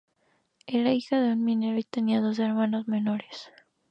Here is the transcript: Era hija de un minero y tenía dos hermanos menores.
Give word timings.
Era 0.65 0.93
hija 0.95 1.21
de 1.21 1.33
un 1.33 1.43
minero 1.45 1.77
y 1.77 1.83
tenía 1.83 2.21
dos 2.21 2.39
hermanos 2.39 2.87
menores. 2.87 3.51